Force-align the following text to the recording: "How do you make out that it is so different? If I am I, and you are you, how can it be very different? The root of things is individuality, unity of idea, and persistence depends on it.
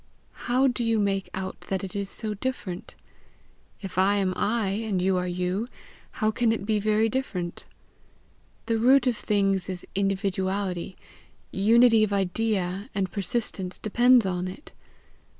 "How 0.49 0.65
do 0.65 0.83
you 0.83 0.97
make 0.99 1.29
out 1.35 1.61
that 1.69 1.83
it 1.83 1.95
is 1.95 2.09
so 2.09 2.33
different? 2.33 2.95
If 3.81 3.99
I 3.99 4.15
am 4.15 4.33
I, 4.35 4.69
and 4.69 4.99
you 4.99 5.15
are 5.17 5.27
you, 5.27 5.67
how 6.13 6.31
can 6.31 6.51
it 6.51 6.65
be 6.65 6.79
very 6.79 7.07
different? 7.07 7.65
The 8.65 8.79
root 8.79 9.05
of 9.05 9.15
things 9.15 9.69
is 9.69 9.85
individuality, 9.93 10.97
unity 11.51 12.03
of 12.03 12.11
idea, 12.13 12.89
and 12.95 13.11
persistence 13.11 13.77
depends 13.77 14.25
on 14.25 14.47
it. 14.47 14.71